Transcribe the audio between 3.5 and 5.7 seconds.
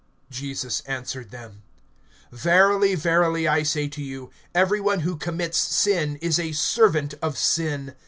say to you, every one who commits